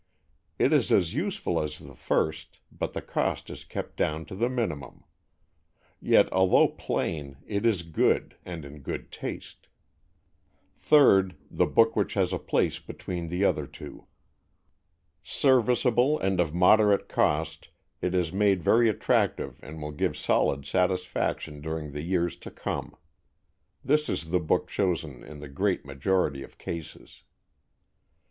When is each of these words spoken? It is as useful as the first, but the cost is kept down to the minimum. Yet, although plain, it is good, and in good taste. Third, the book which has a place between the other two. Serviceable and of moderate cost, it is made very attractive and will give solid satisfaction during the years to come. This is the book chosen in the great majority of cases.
It 0.57 0.73
is 0.73 0.91
as 0.91 1.13
useful 1.13 1.61
as 1.61 1.77
the 1.77 1.93
first, 1.93 2.59
but 2.71 2.93
the 2.93 3.03
cost 3.03 3.51
is 3.51 3.63
kept 3.63 3.97
down 3.97 4.25
to 4.25 4.35
the 4.35 4.49
minimum. 4.49 5.03
Yet, 6.01 6.27
although 6.33 6.69
plain, 6.69 7.37
it 7.45 7.67
is 7.67 7.83
good, 7.83 8.35
and 8.43 8.65
in 8.65 8.79
good 8.79 9.11
taste. 9.11 9.67
Third, 10.75 11.35
the 11.51 11.67
book 11.67 11.95
which 11.95 12.15
has 12.15 12.33
a 12.33 12.39
place 12.39 12.79
between 12.79 13.27
the 13.27 13.45
other 13.45 13.67
two. 13.67 14.07
Serviceable 15.21 16.17
and 16.17 16.39
of 16.39 16.51
moderate 16.51 17.07
cost, 17.07 17.69
it 18.01 18.15
is 18.15 18.33
made 18.33 18.63
very 18.63 18.89
attractive 18.89 19.59
and 19.61 19.83
will 19.83 19.91
give 19.91 20.17
solid 20.17 20.65
satisfaction 20.65 21.61
during 21.61 21.91
the 21.91 22.01
years 22.01 22.35
to 22.37 22.49
come. 22.49 22.95
This 23.85 24.09
is 24.09 24.31
the 24.31 24.39
book 24.39 24.67
chosen 24.67 25.23
in 25.23 25.41
the 25.41 25.47
great 25.47 25.85
majority 25.85 26.41
of 26.41 26.57
cases. 26.57 27.21